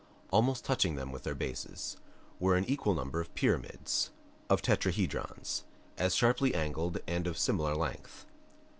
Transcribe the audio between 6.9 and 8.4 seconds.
and of similar length.